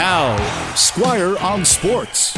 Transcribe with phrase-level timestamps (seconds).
[0.00, 2.34] Now, Squire on Sports.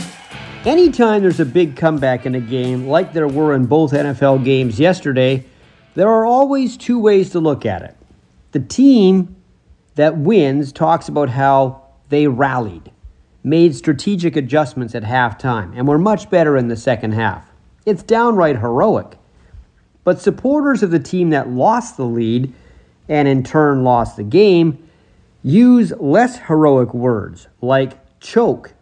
[0.64, 4.80] Anytime there's a big comeback in a game, like there were in both NFL games
[4.80, 5.45] yesterday,
[5.95, 7.96] there are always two ways to look at it.
[8.51, 9.37] The team
[9.95, 12.90] that wins talks about how they rallied,
[13.45, 17.48] made strategic adjustments at halftime, and were much better in the second half.
[17.86, 19.16] It's downright heroic.
[20.02, 22.52] But supporters of the team that lost the lead
[23.08, 24.82] and in turn lost the game
[25.43, 28.75] use less heroic words like choke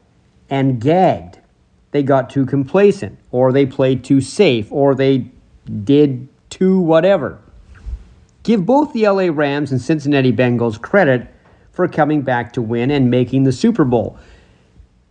[0.48, 1.40] and gagged
[1.90, 5.26] they got too complacent, or they played too safe, or they
[5.84, 7.38] did too whatever.
[8.42, 11.28] Give both the LA Rams and Cincinnati Bengals credit
[11.72, 14.18] for coming back to win and making the Super Bowl.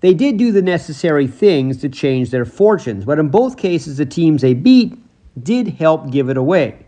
[0.02, 4.06] They did do the necessary things to change their fortunes, but in both cases, the
[4.06, 4.98] teams they beat
[5.42, 6.86] did help give it away.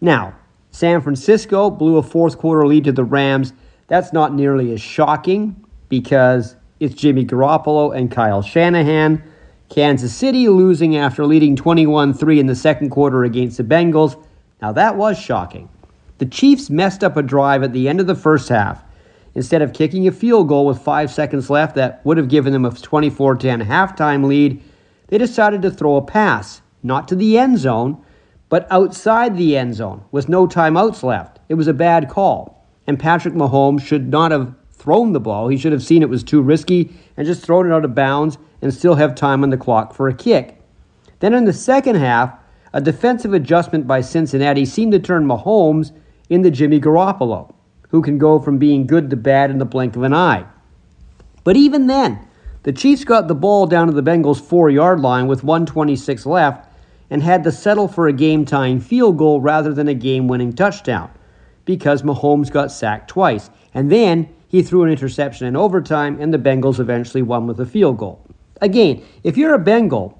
[0.00, 0.36] Now,
[0.70, 3.52] San Francisco blew a fourth quarter lead to the Rams.
[3.88, 9.22] That's not nearly as shocking because it's Jimmy Garoppolo and Kyle Shanahan.
[9.68, 14.22] Kansas City losing after leading 21 3 in the second quarter against the Bengals.
[14.62, 15.68] Now, that was shocking.
[16.18, 18.82] The Chiefs messed up a drive at the end of the first half.
[19.34, 22.64] Instead of kicking a field goal with five seconds left that would have given them
[22.64, 24.62] a 24 10 halftime lead,
[25.08, 28.02] they decided to throw a pass, not to the end zone,
[28.48, 31.38] but outside the end zone with no timeouts left.
[31.48, 32.55] It was a bad call,
[32.86, 35.48] and Patrick Mahomes should not have thrown the ball.
[35.48, 38.38] He should have seen it was too risky and just thrown it out of bounds
[38.62, 40.60] and still have time on the clock for a kick.
[41.20, 42.38] Then in the second half,
[42.72, 45.92] a defensive adjustment by Cincinnati seemed to turn Mahomes
[46.28, 47.54] into Jimmy Garoppolo,
[47.88, 50.44] who can go from being good to bad in the blink of an eye.
[51.42, 52.26] But even then,
[52.64, 56.68] the Chiefs got the ball down to the Bengals' four yard line with 126 left
[57.08, 60.52] and had to settle for a game tying field goal rather than a game winning
[60.52, 61.10] touchdown
[61.66, 63.50] because Mahomes got sacked twice.
[63.74, 67.66] And then he threw an interception in overtime, and the Bengals eventually won with a
[67.66, 68.24] field goal.
[68.62, 70.18] Again, if you're a Bengal,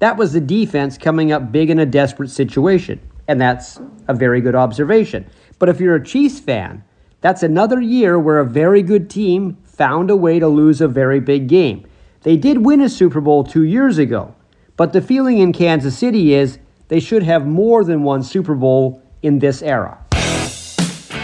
[0.00, 4.42] that was the defense coming up big in a desperate situation, and that's a very
[4.42, 5.24] good observation.
[5.58, 6.84] But if you're a Chiefs fan,
[7.20, 11.20] that's another year where a very good team found a way to lose a very
[11.20, 11.86] big game.
[12.22, 14.34] They did win a Super Bowl two years ago,
[14.76, 16.58] but the feeling in Kansas City is
[16.88, 19.98] they should have more than one Super Bowl in this era.